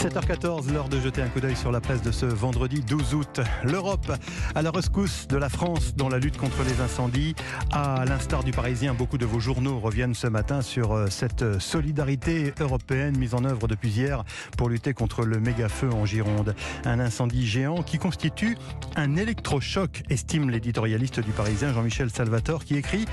[0.00, 3.40] 7h14, l'heure de jeter un coup d'œil sur la presse de ce vendredi 12 août.
[3.62, 4.10] L'Europe
[4.54, 7.34] à la rescousse de la France dans la lutte contre les incendies.
[7.70, 12.54] À l'instar du Parisien, beaucoup de vos journaux reviennent ce matin sur euh, cette solidarité
[12.60, 14.24] européenne mise en œuvre depuis hier
[14.56, 16.54] pour lutter contre le méga-feu en Gironde.
[16.86, 18.56] Un incendie géant qui constitue
[18.96, 23.04] un électrochoc, estime l'éditorialiste du Parisien Jean-Michel Salvatore qui écrit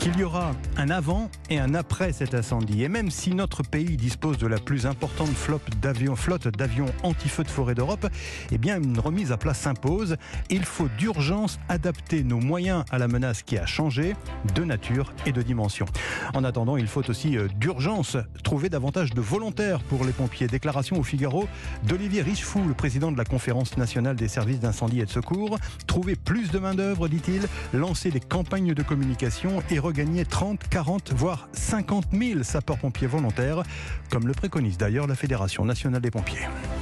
[0.00, 2.82] qu'il y aura un avant et un après cet incendie.
[2.82, 7.50] Et même si notre pays dispose de la plus importante flotte d'avions d'avions anti-feu de
[7.50, 8.06] forêt d'Europe,
[8.50, 10.16] eh bien une remise à plat s'impose.
[10.50, 14.16] Il faut d'urgence adapter nos moyens à la menace qui a changé
[14.54, 15.86] de nature et de dimension.
[16.34, 20.46] En attendant, il faut aussi euh, d'urgence trouver davantage de volontaires pour les pompiers.
[20.46, 21.46] Déclaration au Figaro
[21.86, 25.58] d'Olivier Richefou, le président de la Conférence nationale des services d'incendie et de secours.
[25.86, 31.48] Trouver plus de main-d'œuvre, dit-il, lancer des campagnes de communication et regagner 30, 40, voire
[31.52, 33.62] 50 000 sapeurs-pompiers volontaires,
[34.10, 36.21] comme le préconise d'ailleurs la Fédération nationale des pompiers.
[36.22, 36.81] głupie.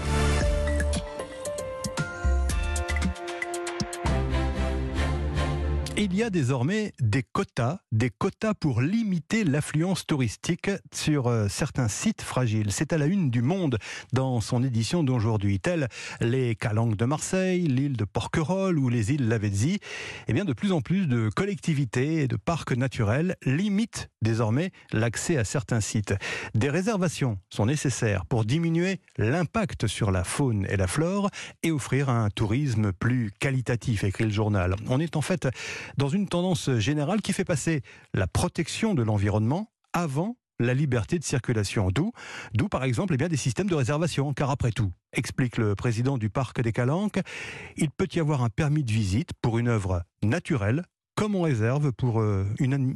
[6.02, 11.88] Il y a désormais des quotas, des quotas pour limiter l'affluence touristique sur euh, certains
[11.88, 12.72] sites fragiles.
[12.72, 13.76] C'est à la une du Monde
[14.14, 15.88] dans son édition d'aujourd'hui, tels
[16.22, 19.78] les Calanques de Marseille, l'île de Porquerolles ou les îles Lavezzi.
[20.26, 25.36] Eh bien, de plus en plus de collectivités et de parcs naturels limitent désormais l'accès
[25.36, 26.14] à certains sites.
[26.54, 31.28] Des réservations sont nécessaires pour diminuer l'impact sur la faune et la flore
[31.62, 34.76] et offrir un tourisme plus qualitatif, écrit le journal.
[34.88, 35.46] On est en fait
[35.96, 37.82] dans une tendance générale qui fait passer
[38.14, 41.90] la protection de l'environnement avant la liberté de circulation.
[41.90, 46.30] D'où, par exemple, eh des systèmes de réservation, car après tout, explique le président du
[46.30, 47.20] parc des Calanques,
[47.76, 50.84] il peut y avoir un permis de visite pour une œuvre naturelle,
[51.16, 52.46] comme on réserve pour euh,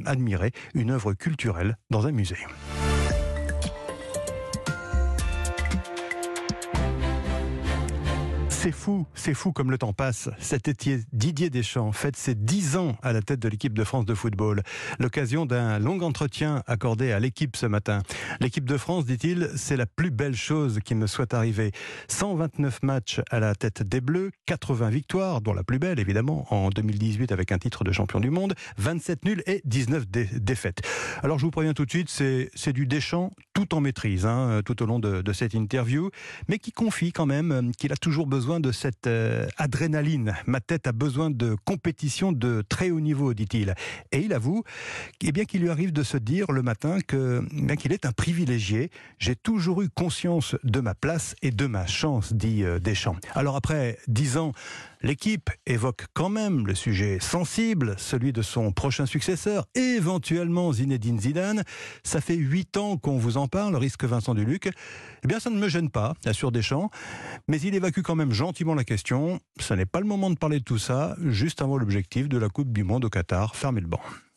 [0.05, 2.37] admirer une œuvre culturelle dans un musée.
[8.65, 10.27] C'est fou, c'est fou comme le temps passe.
[10.39, 14.05] Cet étier Didier Deschamps fête ses 10 ans à la tête de l'équipe de France
[14.05, 14.63] de football.
[14.97, 18.01] L'occasion d'un long entretien accordé à l'équipe ce matin.
[18.39, 21.73] L'équipe de France, dit-il, c'est la plus belle chose qui me soit arrivée.
[22.07, 26.69] 129 matchs à la tête des Bleus, 80 victoires, dont la plus belle évidemment en
[26.69, 30.81] 2018 avec un titre de champion du monde, 27 nuls et 19 défaites.
[31.21, 34.83] Alors je vous préviens tout de suite, c'est du Deschamps tout en maîtrise hein, tout
[34.83, 36.11] au long de, de cette interview,
[36.49, 40.35] mais qui confie quand même qu'il a toujours besoin de cette euh, adrénaline.
[40.45, 43.73] Ma tête a besoin de compétition de très haut niveau, dit-il.
[44.11, 44.63] Et il avoue
[45.21, 48.11] eh bien qu'il lui arrive de se dire le matin que bien qu'il est un
[48.11, 48.91] privilégié.
[49.19, 53.15] J'ai toujours eu conscience de ma place et de ma chance, dit euh, Deschamps.
[53.33, 54.51] Alors après dix ans,
[55.05, 61.63] l'équipe évoque quand même le sujet sensible, celui de son prochain successeur, éventuellement Zinedine Zidane.
[62.03, 64.67] Ça fait huit ans qu'on vous en parle, risque Vincent Duluc.
[65.23, 66.89] Eh bien, ça ne me gêne pas, assure Deschamps,
[67.47, 69.39] mais il évacue quand même gentiment la question.
[69.59, 72.49] Ce n'est pas le moment de parler de tout ça, juste avant l'objectif de la
[72.49, 73.55] Coupe du Monde au Qatar.
[73.55, 74.01] Fermez le banc.